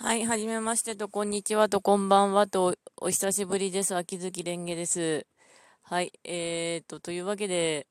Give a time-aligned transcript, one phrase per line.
[0.00, 3.96] はい、はじめましてと、こんにちはと、こんばんはと、お久しぶりです。
[3.96, 5.26] 秋月蓮華です。
[5.82, 7.88] はい、えーと、というわけで、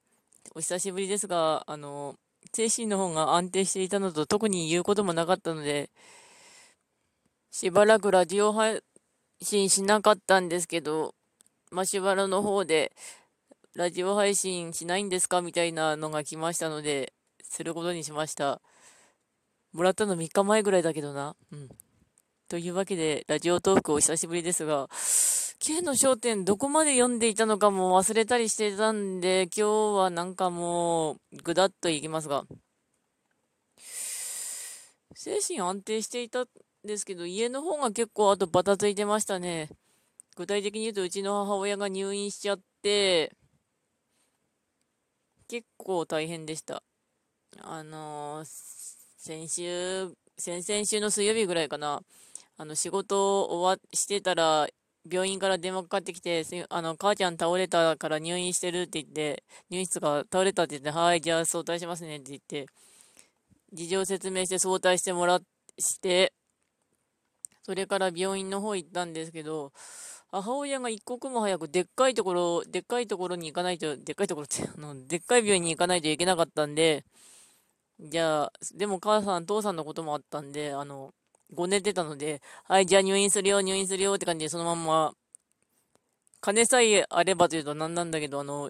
[0.55, 2.15] お久しぶりですが、あの、
[2.53, 5.89] 精神の方が安定していたのと、特に言うこともなかったので、
[7.51, 8.81] しばらくラジオ配
[9.41, 11.13] 信しなかったんですけど、
[11.71, 12.93] ましばらの方で、
[13.75, 15.41] ラジオ配信しないんですか？
[15.41, 17.11] みたいなのが来ましたので、
[17.43, 18.61] することにしました。
[19.73, 21.35] もらったの3日前ぐらいだけどな。
[21.51, 21.69] うん。
[22.49, 24.87] というわけで、ラジオトークお久しぶりですが、
[25.59, 32.45] K の焦点どこまで読んでいたのかも忘れたりしてたんで、今日はなんかもう、ぐだっといきますが、
[35.13, 36.47] 精神安定していたん
[36.85, 39.69] ですけど、家の方が結構あとバタついてましたね。
[40.37, 43.35] 具体的に言うと、うちの母親が入院しちゃって、
[45.49, 46.81] 結構大変でした。
[47.59, 48.47] あのー、
[49.17, 52.01] 先週、先々週の水曜日ぐらいかな。
[52.57, 54.67] あの、仕事終わしてたら、
[55.09, 62.67] 病院から電話かかってきて、あの、母ちゃん倒れたから入院してるって言って、入院室が倒れたって言って、はい、じゃあ早退しますねって言って、
[63.73, 65.39] 事情説明して早退してもら
[65.77, 66.33] して、
[67.63, 69.71] それから病院の方行ったんですけど、
[70.29, 77.05] 母親が一刻も早くでっかいところ、でっかいところに行かないと、でっかいところって、 あの、でっかい病院に行かないといけなかったんで、
[77.99, 81.13] じゃあ、でも母さん、父さんのこともあったんで、あの、
[81.53, 85.13] ご寝てたので、はい、じゃあ入院するよ、入院するよって感じで、そのまんま、
[86.41, 88.69] 金さえあればというと何なんだけど、あの、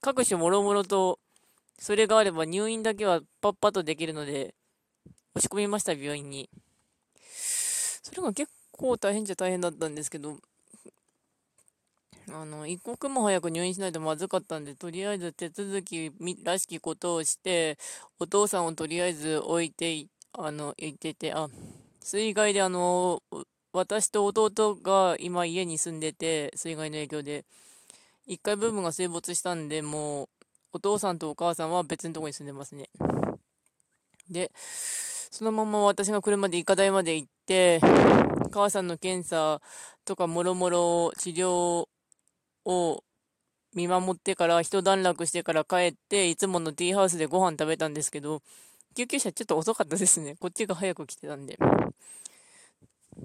[0.00, 1.18] 各種もろもろと、
[1.78, 4.54] それがあれば入院だけはパッパとできるので、
[5.34, 6.48] 押し込みました、病院に。
[8.02, 10.38] それが結構大変じゃ大変だったんですけど、
[12.30, 16.12] あの、一刻も早く入院しないとまずかったんで、とりあえず手続き
[16.44, 17.78] らしきことをして、
[18.18, 21.48] お父さんをとりあえず置いて、あの、行ってて、あ、
[22.02, 23.22] 水害であの、
[23.72, 27.44] 私と弟が今家に住んでて、水害の影響で、
[28.26, 30.28] 1階部分が水没したんで、もう、
[30.72, 32.90] お父さんとお母さんは別のとこに住んでますね。
[34.28, 37.80] で、そのまま私が車で医科大まで行って、
[38.52, 39.60] 母さんの検査
[40.04, 41.86] とかもろもろ治療
[42.64, 43.04] を
[43.74, 48.42] 見守ってから、一段落してから帰って、いつものティーハウスでご飯食べたんですけど、
[48.94, 50.36] 救急車ちょっと遅かったですね。
[50.38, 51.58] こっちが早く来てたんで。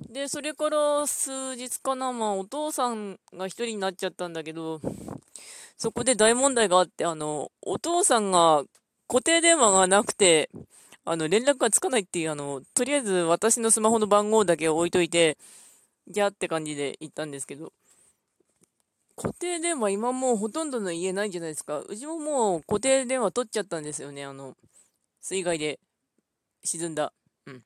[0.09, 4.81] で、それから数日かな、まあ、お父さんが一人になっちゃったんだけど、
[5.77, 8.63] そこで大問題があって、あの、お父さんが
[9.07, 10.49] 固定電話がなくて、
[11.05, 15.37] あの、連絡がつかないっていう、あの、とりあえず私のスマホの番号だけ置いといて、
[16.07, 17.73] じゃって感じで行ったんですけど、
[19.15, 21.79] 固定電話今もうほとんどの家ないんじゃないですか。
[21.79, 24.55] うちももう固定電話取っちゃったんですよね、あの、
[25.21, 25.79] 水害で
[26.63, 27.13] 沈んだ。
[27.45, 27.63] うん。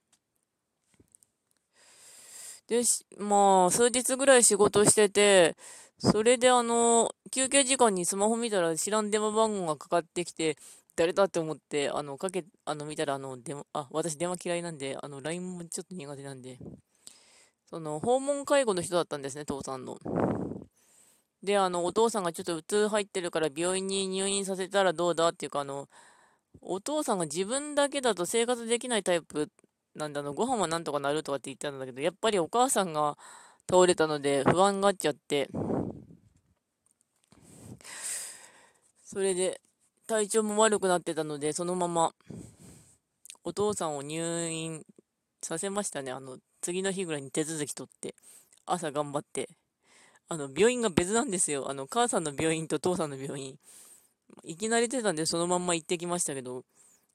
[2.71, 2.83] で、
[3.17, 5.57] まあ、数日ぐらい仕事してて、
[5.97, 10.55] それであの、休憩時間にスマホ見たら知らん電話番号がかかってきて、
[10.95, 16.59] 誰だって思って、あの、かけ、あの、見たら、あの、電話、あ、私電話嫌いなんで、あの、LINE もちょっと苦手なんで、
[17.69, 19.97] その、訪問介護の人だったんですね、父さんの。
[21.43, 25.89] で、あの、お父さんがちょっとうつ入ってるから病院に入院させたらどうだっていうか、あの、
[26.61, 29.49] お父さんが自分だけだと生活できないタイプ
[29.95, 33.17] なんだの、ご飯はなんとかなるとかって言ったんだけど、やっぱりお母さんが
[33.69, 35.49] 倒れたので不安がっちゃって、
[39.03, 39.59] それで
[40.07, 42.13] 体調も悪くなってたので、そのまま
[43.43, 44.83] お父さんを入院
[45.41, 46.11] させましたね。
[46.11, 48.15] あの、次の日ぐらいに手続き取って、
[48.65, 49.49] 朝頑張って。
[50.29, 51.69] あの、病院が別なんですよ。
[51.69, 53.57] あの、母さんの病院と父さんの病院。
[54.43, 56.63] いきなり出たんでそのまんま行ってきましたけど、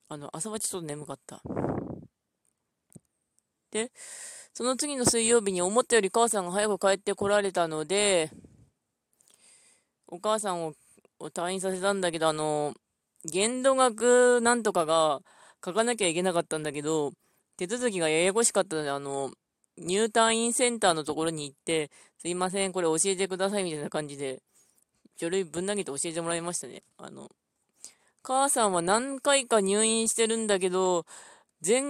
[0.08, 1.40] あの、朝はちょっと眠かった。
[3.76, 3.92] で、
[4.54, 8.30] その次の水曜日に思ったより母さんが早く帰ってこられたので、
[10.08, 10.72] お母さんを
[11.20, 12.74] 退院させたんだけど、あの、
[13.24, 15.20] 限度額なんとかが
[15.64, 17.12] 書かなきゃいけなかったんだけど、
[17.58, 19.30] 手続きがややこしかったので、あの、
[19.76, 24.42] 入退院センターのところに行って、すいません、これ教えてくださいみたいな感じで、
[25.20, 26.82] 書類ぶん投げて教えてもらいましたね。
[26.96, 27.30] あの、
[28.22, 31.04] 母さんは何回か入院してるんだけど、
[31.64, 31.82] 前、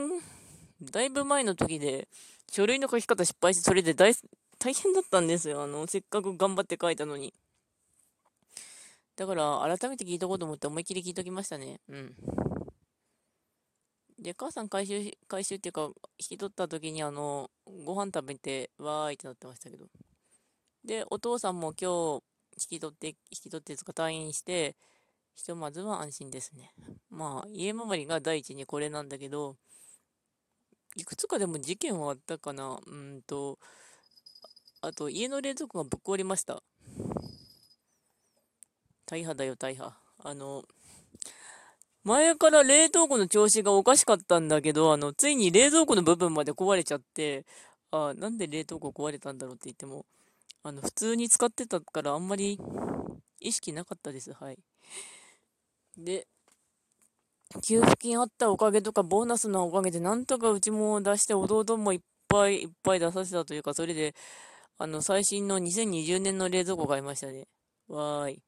[0.83, 2.09] だいぶ前の時で、
[2.51, 4.15] 書類の書き方失敗して、それで大、
[4.59, 5.63] 大変だったんですよ。
[5.63, 7.33] あの、せっかく頑張って書いたのに。
[9.17, 11.81] だから、改めて聞いとこうと思って思いっきり聞いときましたね。
[11.89, 12.15] うん。
[14.19, 17.51] で、母さん回収、回収っていうか、引き取った時に、あの、
[17.85, 19.87] ご飯食べて、わーいってなってましたけど。
[20.85, 22.23] で、お父さんも今日、
[22.59, 24.77] 引き取って、引き取ってつか退院して、
[25.35, 26.73] ひとまずは安心ですね。
[27.11, 29.57] まあ、家周りが第一にこれなんだけど、
[30.97, 32.79] いくつかでも事件はあったかな。
[32.87, 33.59] うんと、
[34.81, 36.63] あと、家の冷蔵庫がぶっ壊れました。
[39.05, 39.95] 大破だよ、大破。
[40.19, 40.65] あの、
[42.03, 47.45] 前から冷凍庫の調子がおかしかったんだけど、あの、ついに冷蔵庫の部分まで壊れちゃって、
[47.91, 50.07] あなんで冷凍庫壊れたんだろうって言っても、
[50.63, 52.59] あの、普通に使ってたからあんまり
[53.41, 54.33] 意識なかったです。
[54.33, 54.59] はい。
[55.99, 56.27] で、
[57.63, 64.15] 給付金あったおかげとか、ボーナスのおかげで、なんとかうちも出して、弟もいっぱいいっぱい出させたというか、それで、
[64.79, 67.47] あの、最新の2020年の冷蔵庫買いましたね。
[67.89, 68.43] わーい。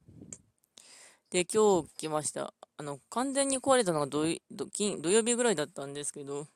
[1.30, 2.52] で、今日来ました。
[2.76, 6.46] あの、完全に壊れたのが土土曜日ぐらいだったんですけど、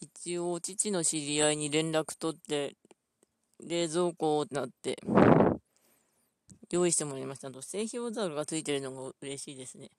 [0.00, 2.76] 一応、父の知り合いに連絡取って、
[3.64, 4.98] 冷蔵庫になって、
[6.72, 7.48] 用意してもらいました。
[7.48, 9.90] あと、製氷ザルがついてるのが嬉しいですね。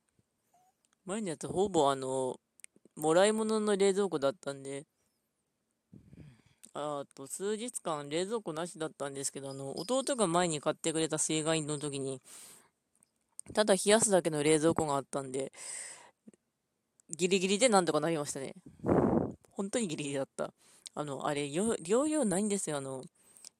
[1.06, 2.40] 前のやつ、ほぼあの、
[2.96, 4.86] もらい物の冷蔵庫だったんで、
[6.74, 12.20] あと、数日間冷蔵庫なしだったんですけど、あの、弟が前に買ってくれた水害の時に、
[13.54, 15.52] ただ冷やすだけの冷蔵庫があったんで、
[17.10, 18.56] ギリギリでなんとかなりましたね。
[19.52, 20.52] 本当にギリギリだった。
[20.96, 22.78] あの、あれ、容量ないんですよ。
[22.78, 23.04] あの、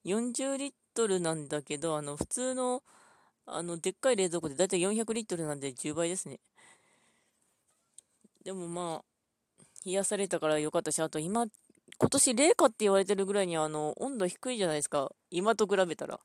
[0.04, 2.82] 40リットルなんだけど、あの、普通の、
[3.46, 6.40] あの、でっかい冷蔵庫でだいたい400リットルなんで10倍ですね。
[8.44, 11.48] でもまあ、冷やされたからよかったし、あと今、
[11.98, 15.12] 今年冷夏って言われてるぐらいにあの、温度低いじゃないですか。
[15.30, 16.20] 今と比べたら。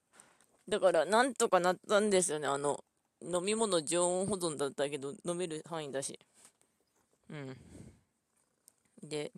[0.69, 2.47] だから、なんとかなったんですよね。
[2.47, 2.85] あの、
[3.23, 6.19] 飲み物常温保存だったけど、飲める範囲だし。
[7.31, 7.57] うん。
[9.03, 9.33] で、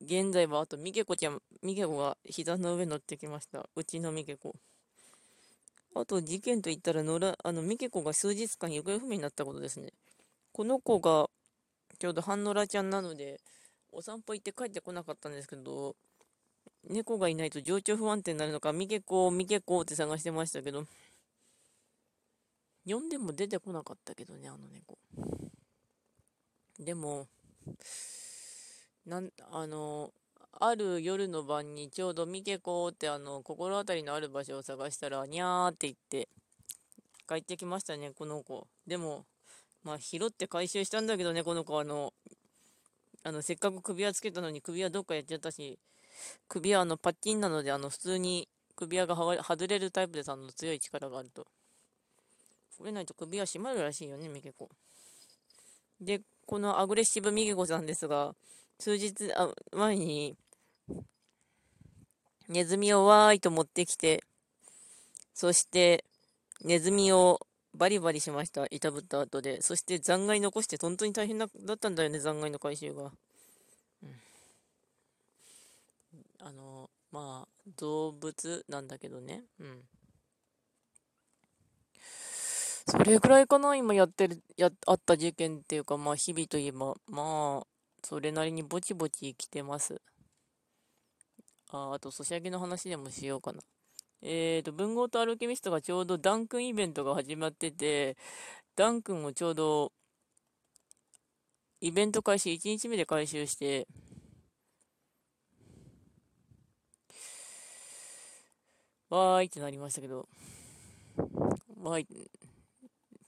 [0.00, 3.68] 現在はあと、みけこちゃん、みけこが膝の上乗ってきました。
[3.74, 4.54] うちのみけこ。
[5.98, 9.94] あと、事件といったら、のら、あの、みけこが数日間行方不明になったことですね。
[10.52, 11.30] この子が、
[11.98, 13.40] ちょうど半野良ちゃんなので、
[13.92, 15.96] お散歩行って帰ってこなかったんですけど、
[16.84, 20.86] 猫がいないと情緒不安定になるのか、みけこ、みけこって探してましたけど、
[22.84, 24.98] 呼んでも出てこなかったけどね、あの猫。
[26.78, 27.26] でも、
[29.06, 30.12] なん、あの、
[30.58, 36.28] ある夜の晩にちょうどミケコってあの、心当たりのある場所を探したら、にゃーって言って、
[37.28, 38.66] 帰ってきましたね、この子。
[38.86, 39.26] でも、
[39.82, 42.12] まあ、拾って回収したんだけどね、この子、あの、
[43.22, 45.78] あの、せっかく首輪つけたのに首輪どっかやっちゃったし、
[46.48, 51.46] 首輪あの、パッキンなので、あの、普通に首輪が外れるタイプであの、強い力があると。
[52.70, 54.68] 触れないと首は締まるらしいよね、ミケコ。
[56.00, 58.34] で、このアグレッシブミケコさんですが、
[58.78, 59.14] 数日
[59.72, 60.36] 前に、
[62.48, 64.22] ネズミをわーいと持ってきて、
[65.34, 66.04] そして、
[66.64, 67.40] ネズミを
[67.74, 68.66] バリバリしました。
[68.70, 69.60] いたぶった後で。
[69.60, 73.12] そして残骸残して本当に大変だったんだよね、残骸の回収が。
[74.02, 74.14] うん、
[76.40, 79.44] あの、まあ、動物なんだけどね。
[79.60, 79.82] うん。
[82.88, 87.66] それぐらいかな、今やってる、や、あった事件っていうか、まあ、日々といえば、まあ、
[88.02, 90.00] それなりにぼちぼち生きてます。
[91.70, 93.60] あ、あと、ソシャゲの話でもしようかな。
[94.22, 98.16] えーと、文豪とアルケミストがちょうどダンクンイベントが始まってて、
[98.76, 99.92] ダンクンをちょうど、
[101.80, 103.86] イベント開始1日目で回収して、
[109.10, 110.28] わーいってなりましたけど、
[111.82, 112.30] わーい、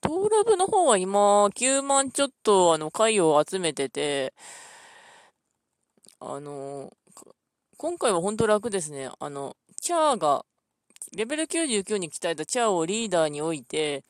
[0.01, 4.35] トーラブの方は今、9万ちょっと、あの、回を集めてて、
[6.21, 6.93] あの、
[7.81, 9.09] 今回は本当楽ですね。
[9.21, 10.45] あの、チャーが、
[11.17, 14.05] レベル99に鍛えたチャーをリーダーに置いて、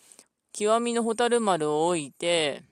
[0.55, 2.63] 極みのホタル丸を置いて、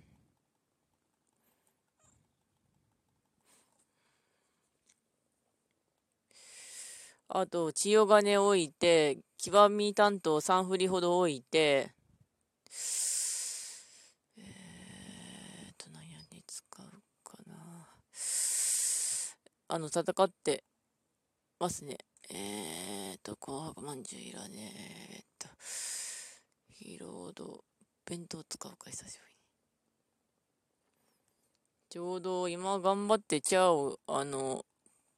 [7.29, 11.93] あと、千代金置いて、極み担当3振りほど置いて、
[19.69, 20.65] あの、戦って
[21.59, 21.97] ますね。
[22.29, 24.73] えーと、紅白まんじゅういらね
[25.13, 25.19] え。
[25.19, 25.49] っと、
[26.69, 27.65] ヒーロード、
[28.05, 29.37] 弁当使うか、久しぶりに。
[31.89, 34.67] ちょうど今頑張ってチャーを、あの、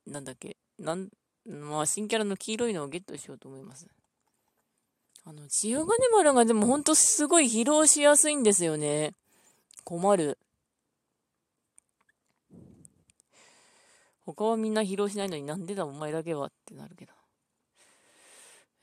[0.06, 1.08] なんだっけ、なん、
[1.46, 3.88] まあ、新キャラの黄色いのをゲットしようと思います。
[5.24, 9.14] あの、千代金丸がでもほんとすごい疲労しやすいんですよね。
[9.84, 10.38] 困る。
[14.34, 17.12] 他はみんな疲労しないのになんでだお前だけはってなるけど。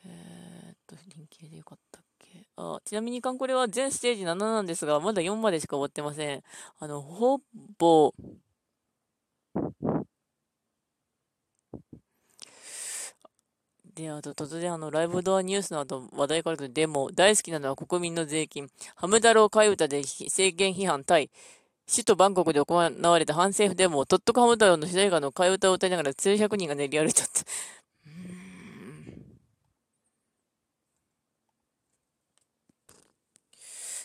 [0.06, 2.48] えー、っと、人気でよかったっけ？
[2.58, 6.44] あ、ちなみにカンコレは全ステージ7なんですが、まだ4までしか終わってません。
[6.80, 7.40] あの、ほ
[7.78, 8.14] ぼ、
[13.96, 21.30] で、あと突然あの、ライブドアニュースの後、話題からとデモ、大好きなのは国民の税金、ハム太郎替え歌で政権批判対、
[21.88, 27.44] 首都バンコクで行われた反政府デモ、トットコハム太郎の主題歌の替え歌を歌いながら数百人が練り歩いちゃった。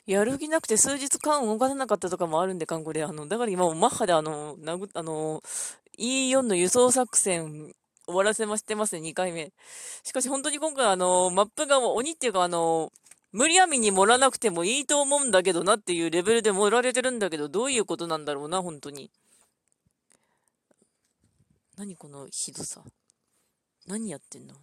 [0.06, 3.04] やる気なくて数日間動かさなかったとかもあるんで、韓国で。
[3.04, 5.42] あの、だから今もマッハであの、なぐ、あの、
[5.98, 7.72] E4 の輸送作戦
[8.06, 9.52] 終わらせましてますね、2回目。
[10.02, 12.92] しかし本当に今回あの、マップが鬼っていうかあの、
[13.32, 19.10] 無理やみに盛らなくてもいいと思うんだけどなっていうレベルで盛られてるんだけど、どういうことなんだろうな、本当に。
[21.76, 22.82] 何このひどさ。
[23.86, 24.54] 何やってんの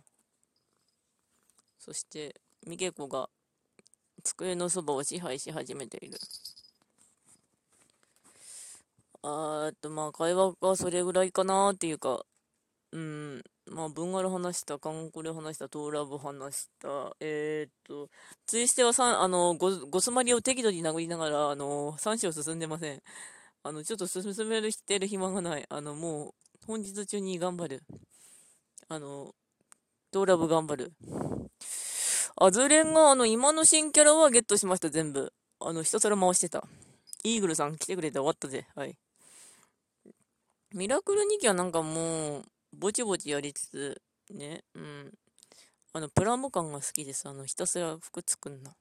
[1.80, 3.30] そして、ミゲコが
[4.24, 6.20] 机のそばを支配し始めている。
[9.22, 12.26] あーっと、まあ、会話がそれぐらいかなっていうか、
[12.94, 18.10] うん、まあ、文柄話した、韓国で話した、トーラブ話した、えー、っと、
[18.46, 23.02] ツイステはさあの、ご、ごすまりを適度に殴りながら、あの、3章進んでません。
[23.64, 25.66] あの、ちょっと進める、してる暇がない。
[25.68, 26.34] あの、もう、
[26.66, 27.84] 本日中に頑張る。
[28.88, 29.36] あの、
[30.12, 30.94] トーラブ頑張る。
[32.38, 35.34] アズレンが、あの、今の新キャラはゲットしました、全部。
[35.60, 36.64] あの、ひたすら回してた。
[37.24, 38.66] イーグルさん来てくれて終わったぜ。
[38.76, 38.98] はい。
[40.74, 42.44] ミラクル2期はなんかもう、
[42.78, 45.14] ぼちぼちやりつつ、ね、うん。
[45.94, 47.28] あの、プラモ感が好きです。
[47.28, 48.72] あの、ひたすら服作んの。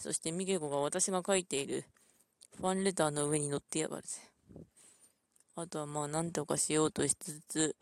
[0.00, 1.84] そして、ミゲコが私が書いている
[2.58, 4.20] ファンレターの上に乗ってやがるぜ。
[5.56, 7.76] あとはまあ、なんとかしようとしつつ、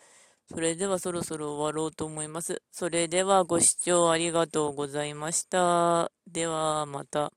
[0.48, 2.62] それではそろそろ終わろうと思います。
[2.70, 6.12] それではご視聴ありがとうございました。
[6.26, 7.32] ではまた。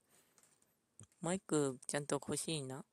[1.21, 2.83] マイクちゃんと欲しいな。